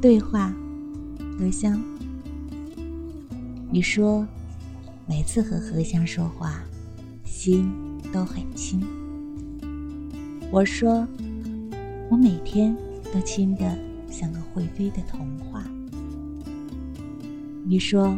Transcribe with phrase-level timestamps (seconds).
[0.00, 0.54] 对话，
[1.38, 1.82] 荷香。
[3.70, 4.26] 你说，
[5.06, 6.62] 每次和荷香说话，
[7.24, 7.72] 心
[8.12, 8.86] 都很轻。
[10.52, 11.06] 我说，
[12.10, 12.76] 我每天
[13.12, 13.76] 都轻的
[14.10, 15.64] 像个会飞的童话。
[17.64, 18.16] 你说，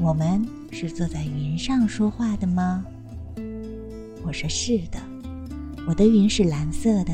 [0.00, 2.84] 我们是坐在云上说话的吗？
[4.22, 4.98] 我说是的，
[5.86, 7.12] 我的云是蓝色的，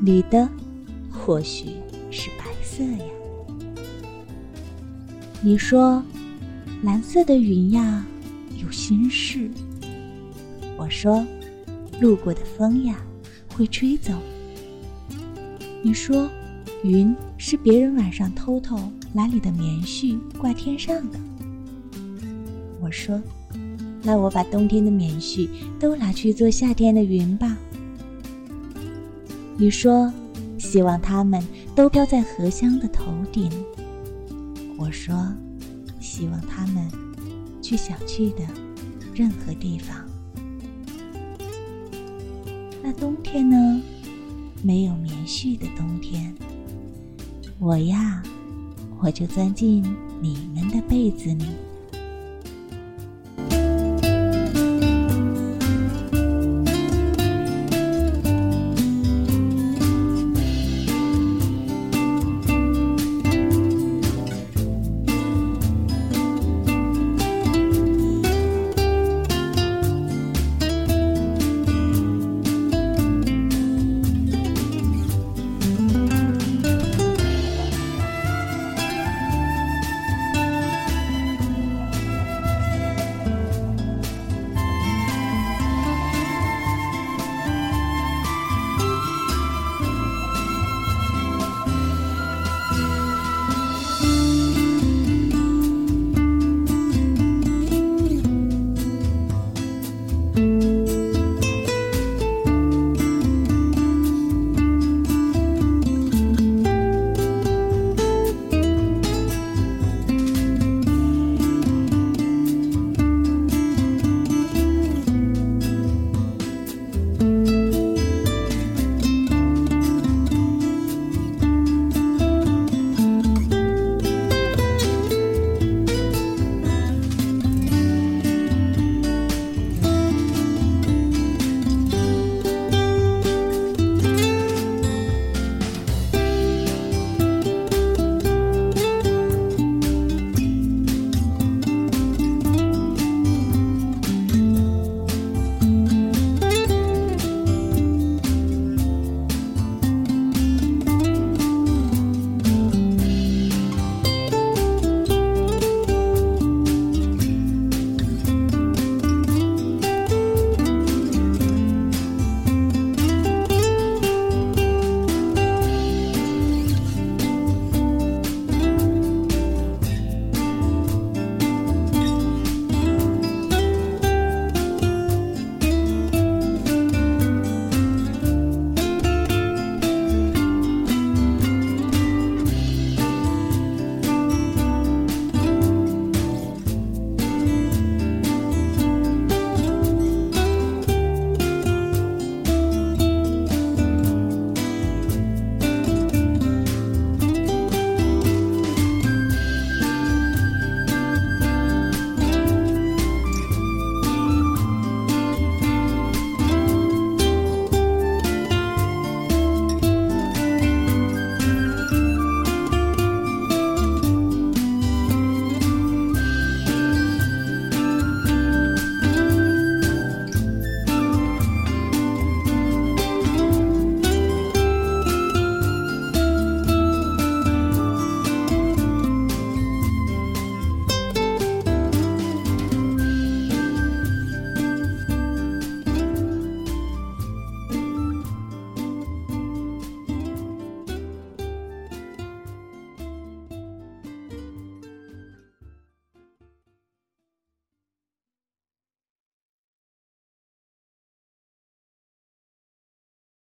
[0.00, 0.48] 你的
[1.10, 1.76] 或许
[2.10, 2.44] 是白
[2.80, 2.98] 这样。
[5.42, 6.02] 你说，
[6.82, 8.06] 蓝色的云呀
[8.56, 9.50] 有心事。
[10.78, 11.22] 我说，
[12.00, 12.96] 路过的风呀
[13.54, 14.14] 会吹走。
[15.82, 16.26] 你说，
[16.82, 18.78] 云是别人晚上偷偷
[19.12, 21.20] 拿你的棉絮挂天上的。
[22.80, 23.20] 我说。
[24.02, 25.46] 那我把冬天的棉絮
[25.78, 27.54] 都拿去做夏天的云吧。
[29.58, 30.10] 你说，
[30.56, 31.44] 希望他们
[31.80, 33.50] 都飘在荷香的头顶。
[34.76, 35.16] 我说，
[35.98, 36.86] 希望他们
[37.62, 38.42] 去想去的
[39.14, 39.96] 任何地方。
[42.82, 43.80] 那冬天呢？
[44.62, 46.34] 没有棉絮的冬天，
[47.58, 48.22] 我呀，
[49.00, 49.82] 我就钻进
[50.20, 51.46] 你们的被子里。